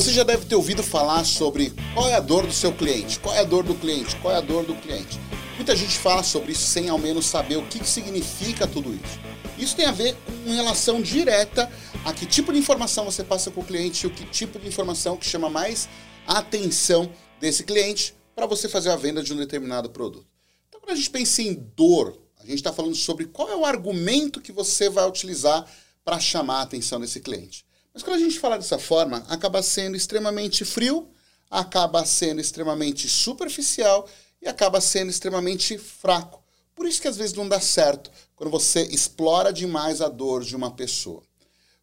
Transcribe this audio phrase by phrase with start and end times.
[0.00, 3.34] Você já deve ter ouvido falar sobre qual é a dor do seu cliente, qual
[3.34, 5.20] é a dor do cliente, qual é a dor do cliente.
[5.56, 9.20] Muita gente fala sobre isso sem ao menos saber o que significa tudo isso.
[9.58, 11.70] Isso tem a ver com relação direta
[12.02, 14.66] a que tipo de informação você passa para o cliente e o que tipo de
[14.66, 15.86] informação que chama mais
[16.26, 20.26] a atenção desse cliente para você fazer a venda de um determinado produto.
[20.70, 23.66] Então, quando a gente pensa em dor, a gente está falando sobre qual é o
[23.66, 25.70] argumento que você vai utilizar
[26.02, 27.68] para chamar a atenção desse cliente.
[27.92, 31.08] Mas quando a gente fala dessa forma, acaba sendo extremamente frio,
[31.50, 34.08] acaba sendo extremamente superficial
[34.40, 36.42] e acaba sendo extremamente fraco.
[36.74, 40.54] Por isso que às vezes não dá certo quando você explora demais a dor de
[40.56, 41.22] uma pessoa.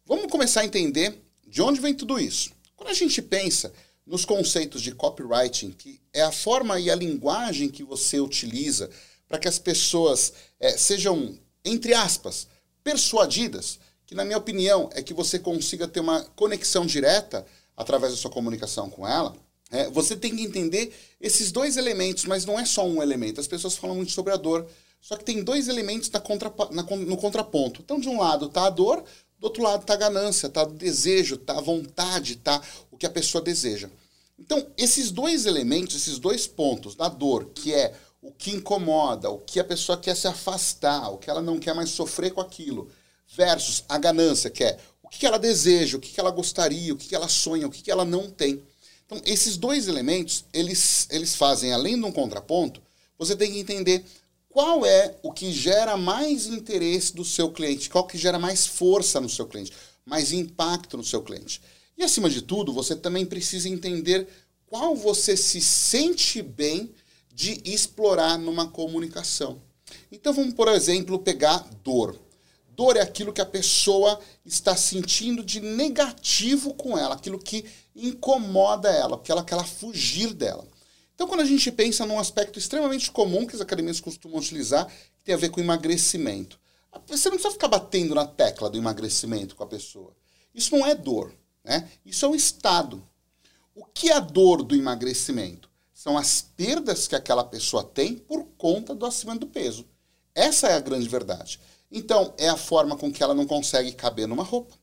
[0.04, 2.50] Vamos começar a entender de onde vem tudo isso.
[2.74, 3.72] Quando a gente pensa
[4.06, 8.88] nos conceitos de copywriting, que é a forma e a linguagem que você utiliza
[9.28, 12.48] para que as pessoas é, sejam, entre aspas,
[12.82, 18.18] persuadidas, que na minha opinião é que você consiga ter uma conexão direta através da
[18.18, 19.36] sua comunicação com ela,
[19.70, 23.38] é, você tem que entender esses dois elementos, mas não é só um elemento.
[23.38, 24.66] As pessoas falam muito sobre a dor,
[24.98, 27.82] só que tem dois elementos na contra, na, no contraponto.
[27.82, 29.04] Então, de um lado está a dor,
[29.38, 33.04] do outro lado está a ganância, está o desejo, está a vontade, está o que
[33.04, 33.90] a pessoa deseja.
[34.38, 39.38] Então, esses dois elementos, esses dois pontos da dor, que é o que incomoda, o
[39.38, 42.90] que a pessoa quer se afastar, o que ela não quer mais sofrer com aquilo,
[43.34, 47.14] versus a ganância, que é o que ela deseja, o que ela gostaria, o que
[47.14, 48.62] ela sonha, o que ela não tem.
[49.06, 52.82] Então, esses dois elementos, eles, eles fazem, além de um contraponto,
[53.18, 54.04] você tem que entender
[54.48, 59.20] qual é o que gera mais interesse do seu cliente, qual que gera mais força
[59.20, 59.72] no seu cliente,
[60.04, 61.60] mais impacto no seu cliente.
[61.96, 64.28] E, acima de tudo, você também precisa entender
[64.66, 66.92] qual você se sente bem
[67.32, 69.60] de explorar numa comunicação.
[70.12, 72.18] Então, vamos, por exemplo, pegar dor.
[72.78, 78.88] Dor é aquilo que a pessoa está sentindo de negativo com ela, aquilo que incomoda
[78.88, 80.64] ela, porque ela quer fugir dela.
[81.12, 85.24] Então, quando a gente pensa num aspecto extremamente comum que as academias costumam utilizar, que
[85.24, 86.56] tem a ver com emagrecimento.
[87.08, 90.14] Você não precisa ficar batendo na tecla do emagrecimento com a pessoa.
[90.54, 91.90] Isso não é dor, né?
[92.06, 93.04] Isso é um estado.
[93.74, 95.68] O que é a dor do emagrecimento?
[95.92, 99.84] São as perdas que aquela pessoa tem por conta do acima do peso.
[100.32, 101.58] Essa é a grande verdade.
[101.90, 104.74] Então, é a forma com que ela não consegue caber numa roupa,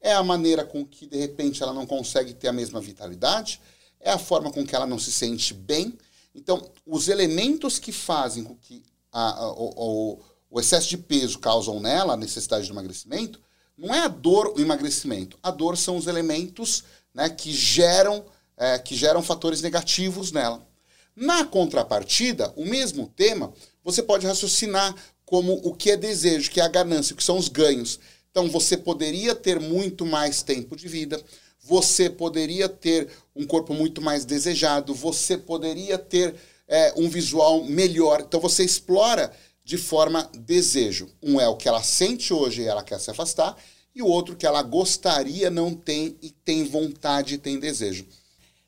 [0.00, 3.60] é a maneira com que, de repente, ela não consegue ter a mesma vitalidade,
[4.00, 5.96] é a forma com que ela não se sente bem.
[6.34, 8.82] Então, os elementos que fazem com que
[9.12, 13.40] a, a, o, o, excesso de peso causam nela a necessidade de emagrecimento,
[13.76, 15.38] não é a dor o emagrecimento.
[15.42, 16.84] A dor são os elementos
[17.14, 18.24] né, que, geram,
[18.56, 20.66] é, que geram fatores negativos nela.
[21.14, 24.94] Na contrapartida, o mesmo tema, você pode raciocinar
[25.30, 28.00] como o que é desejo, que é a ganância, que são os ganhos.
[28.32, 31.22] Então você poderia ter muito mais tempo de vida,
[31.62, 36.34] você poderia ter um corpo muito mais desejado, você poderia ter
[36.66, 38.24] é, um visual melhor.
[38.26, 39.32] Então você explora
[39.64, 41.08] de forma desejo.
[41.22, 43.56] Um é o que ela sente hoje e ela quer se afastar,
[43.94, 48.04] e o outro que ela gostaria, não tem e tem vontade e tem desejo.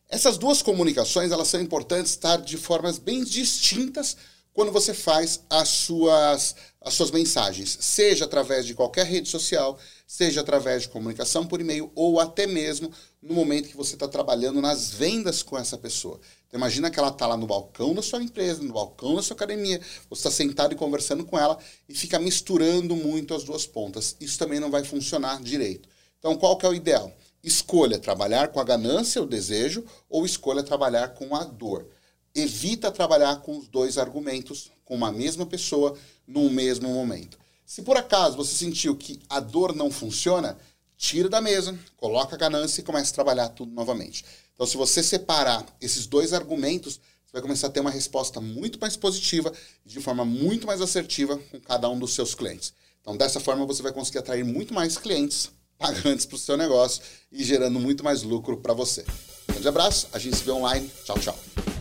[0.09, 4.17] Essas duas comunicações elas são importantes estar de formas bem distintas
[4.53, 10.43] quando você faz as suas, as suas mensagens, seja através de qualquer rede social, seja
[10.43, 12.93] através de comunicação por e-mail ou até mesmo
[13.23, 16.21] no momento que você está trabalhando nas vendas com essa pessoa.
[16.47, 19.35] Então, imagina que ela está lá no balcão da sua empresa, no balcão da sua
[19.35, 19.81] academia,
[20.11, 21.59] você está sentado e conversando com ela
[21.89, 24.17] e fica misturando muito as duas pontas.
[24.21, 25.89] Isso também não vai funcionar direito.
[26.19, 27.11] Então, qual que é o ideal?
[27.43, 31.89] Escolha trabalhar com a ganância, o desejo, ou escolha trabalhar com a dor
[32.34, 37.38] evita trabalhar com os dois argumentos com uma mesma pessoa no mesmo momento.
[37.65, 40.59] Se por acaso você sentiu que a dor não funciona,
[40.97, 44.25] tira da mesa, coloca a ganância e começa a trabalhar tudo novamente.
[44.54, 48.78] Então, se você separar esses dois argumentos, você vai começar a ter uma resposta muito
[48.78, 49.53] mais positiva
[49.84, 52.73] e de forma muito mais assertiva com cada um dos seus clientes.
[53.00, 57.02] Então, dessa forma, você vai conseguir atrair muito mais clientes pagantes para o seu negócio
[57.32, 59.05] e gerando muito mais lucro para você.
[59.49, 60.88] Um grande abraço, a gente se vê online.
[61.05, 61.72] Tchau, tchau.